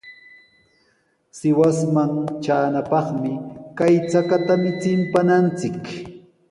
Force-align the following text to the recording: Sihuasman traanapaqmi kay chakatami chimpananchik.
Sihuasman 1.37 2.11
traanapaqmi 2.43 3.31
kay 3.77 3.95
chakatami 4.11 4.69
chimpananchik. 4.81 5.85